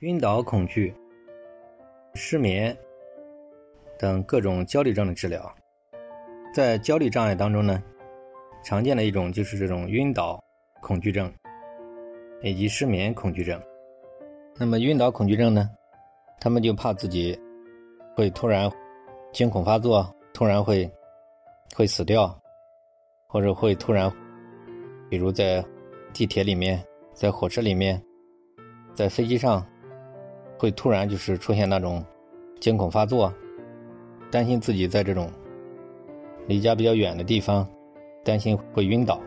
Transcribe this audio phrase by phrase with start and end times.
[0.00, 0.94] 晕倒、恐惧、
[2.14, 2.76] 失眠
[3.98, 5.52] 等各种焦虑症的治疗，
[6.54, 7.82] 在焦虑障碍当中呢，
[8.62, 10.40] 常见的一种就是这种晕倒
[10.80, 11.32] 恐惧症
[12.42, 13.60] 以及失眠恐惧症。
[14.54, 15.68] 那么晕倒恐惧症呢，
[16.40, 17.36] 他们就怕自己
[18.14, 18.70] 会突然
[19.32, 20.88] 惊恐发作，突然会
[21.74, 22.40] 会死掉，
[23.26, 24.08] 或者会突然，
[25.10, 25.60] 比如在
[26.12, 26.80] 地铁里面，
[27.14, 28.00] 在火车里面，
[28.94, 29.66] 在飞机上。
[30.58, 32.04] 会突然就是出现那种
[32.60, 33.32] 惊恐发作，
[34.28, 35.30] 担心自己在这种
[36.48, 37.66] 离家比较远的地方，
[38.24, 39.20] 担心会晕倒，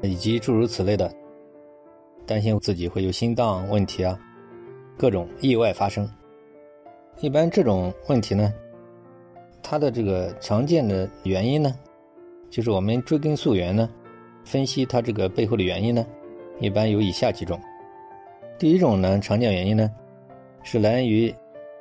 [0.00, 1.10] 以及诸如此类的，
[2.26, 4.18] 担心自己会有心脏问题啊，
[4.98, 6.10] 各种意外发生。
[7.20, 8.52] 一般这种问题呢，
[9.62, 11.72] 它的这个常见的原因呢，
[12.50, 13.88] 就是我们追根溯源呢，
[14.44, 16.04] 分析它这个背后的原因呢，
[16.58, 17.60] 一般有以下几种。
[18.58, 19.88] 第一种呢，常见原因呢。
[20.62, 21.34] 是来源于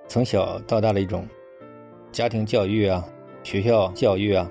[0.08, 1.28] 从小到大的一种
[2.12, 3.08] 家庭教育啊、
[3.44, 4.50] 学校教育啊，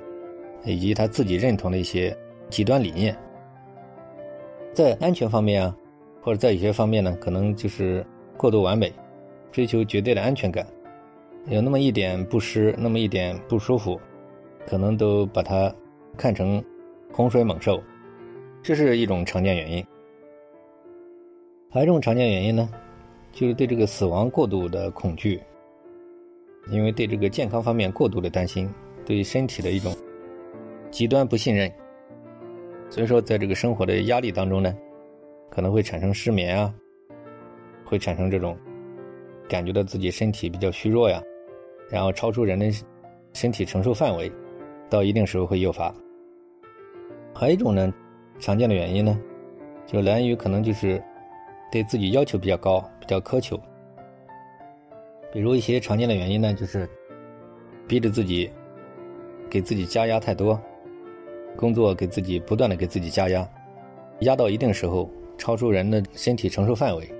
[0.64, 2.16] 以及他自己认同的一些
[2.48, 3.16] 极端理念。
[4.72, 5.76] 在安全方面啊，
[6.22, 8.06] 或者在有些方面呢，可能就是
[8.36, 8.92] 过度完美，
[9.50, 10.66] 追求绝对的安全感，
[11.46, 14.00] 有那么一点不适，那么一点不舒服，
[14.66, 15.74] 可能都把它
[16.16, 16.64] 看成
[17.12, 17.82] 洪水猛兽，
[18.62, 19.84] 这是一种常见原因。
[21.68, 22.68] 还有一种常见原因呢？
[23.32, 25.40] 就是对这个死亡过度的恐惧，
[26.68, 28.68] 因为对这个健康方面过度的担心，
[29.04, 29.94] 对身体的一种
[30.90, 31.72] 极端不信任，
[32.88, 34.76] 所以说在这个生活的压力当中呢，
[35.48, 36.74] 可能会产生失眠啊，
[37.84, 38.58] 会产生这种
[39.48, 41.22] 感觉到自己身体比较虚弱呀，
[41.88, 42.70] 然后超出人的
[43.32, 44.30] 身体承受范围，
[44.88, 45.94] 到一定时候会诱发。
[47.32, 47.94] 还有一种呢，
[48.38, 49.18] 常见的原因呢，
[49.86, 51.02] 就来源于可能就是。
[51.72, 53.60] 对自己要求比较高，较苛求。
[55.32, 56.88] 比如一些常见的原因呢，就是
[57.86, 58.50] 逼着自己，
[59.48, 60.60] 给自己加压太多，
[61.56, 63.48] 工作给自己不断的给自己加压，
[64.20, 67.12] 压到一定时候，超出人的身体承受范围，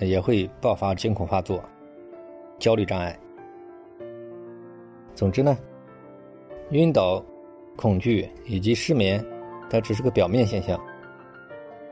[0.00, 1.62] 也会爆发惊恐发作、
[2.58, 3.18] 焦虑障碍。
[5.14, 5.56] 总之呢，
[6.70, 7.22] 晕倒、
[7.76, 9.22] 恐惧以及失眠，
[9.68, 10.80] 它只是个表面现象，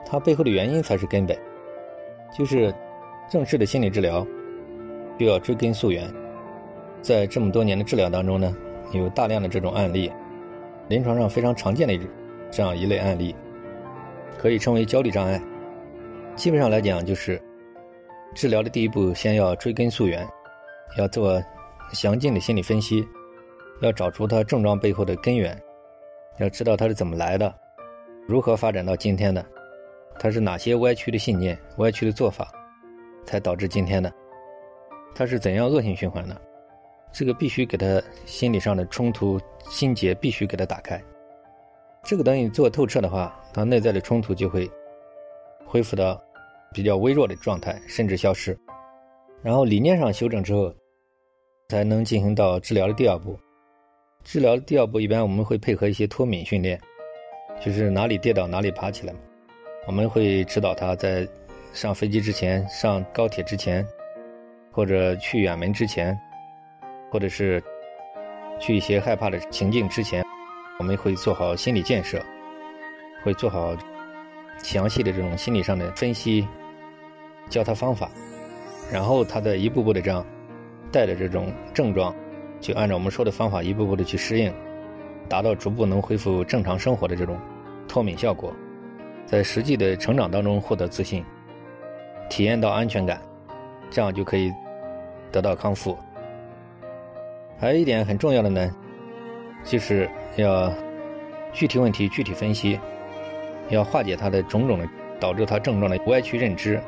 [0.06, 1.36] 它背后的原因才是根本。
[2.36, 2.75] 就是
[3.28, 4.26] 正式的心理治疗，
[5.18, 6.08] 就要追根溯源。
[7.02, 8.56] 在这么多年的治疗当中呢，
[8.92, 10.10] 有大量的这种案例，
[10.88, 11.98] 临床上非常常见的
[12.50, 13.36] 这样一类案例，
[14.38, 15.40] 可以称为焦虑障碍。
[16.36, 17.40] 基本上来讲，就是
[18.34, 20.26] 治疗的第一步，先要追根溯源，
[20.96, 21.42] 要做
[21.92, 23.06] 详尽的心理分析，
[23.80, 25.60] 要找出他症状背后的根源，
[26.38, 27.54] 要知道他是怎么来的，
[28.26, 29.44] 如何发展到今天的。
[30.18, 32.50] 他是哪些歪曲的信念、歪曲的做法，
[33.28, 34.10] 才导致今天的？
[35.14, 36.40] 他是怎样恶性循环的？
[37.12, 40.98] 这个必须给他心理上的冲突心结必须给他打开。
[42.02, 44.70] 这个东西做透彻的话，他内在的冲突就会
[45.66, 46.18] 恢复到
[46.72, 48.58] 比较微弱的状态，甚至消失。
[49.42, 50.74] 然后理念上修正之后，
[51.68, 53.38] 才能进行到治疗的第二步。
[54.24, 56.80] 治疗的第二步一般我们会配合一些脱敏训练，
[57.60, 59.18] 就是哪里跌倒哪里爬起来嘛。
[59.86, 61.26] 我们会指导他在
[61.78, 63.86] 上飞机之前、上高铁之前，
[64.72, 66.18] 或者去远门之前，
[67.08, 67.62] 或者是
[68.58, 70.24] 去一些害怕的情境之前，
[70.80, 72.20] 我们会做好心理建设，
[73.22, 73.76] 会做好
[74.60, 76.44] 详细的这种心理上的分析，
[77.48, 78.10] 教他方法，
[78.92, 80.26] 然后他再一步步的这样
[80.90, 82.12] 带着这种症状，
[82.58, 84.52] 就按照我们说的方法一步步的去适应，
[85.28, 87.38] 达到逐步能恢复正常生活的这种
[87.86, 88.52] 脱敏效果。
[89.26, 91.24] 在实际的成长当中获得自信，
[92.28, 93.20] 体验到安全感，
[93.90, 94.52] 这样就可以
[95.32, 95.96] 得到康复。
[97.58, 98.70] 还有一点很重要的呢，
[99.64, 100.72] 就是要
[101.52, 102.78] 具体问题具体分析，
[103.68, 106.80] 要化解他的种种的导致他症状的歪曲认知、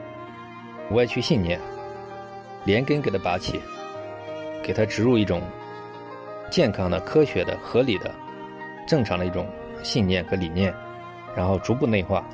[0.93, 1.59] 歪曲信念，
[2.65, 3.61] 连根给他拔起，
[4.63, 5.43] 给他植入一种
[6.51, 8.15] 健康的、科学的、合理的、
[8.87, 9.47] 正常的一种
[9.83, 10.73] 信念和理念。
[11.37, 12.25] 然后逐步内化，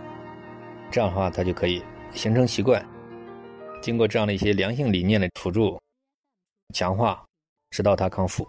[0.91, 1.82] 这样的话，他就可以
[2.12, 2.82] 形成习惯。
[3.87, 5.81] 经过这样的一些良性理念的辅助、
[6.75, 7.25] 强化，
[7.71, 8.44] 直到他康复。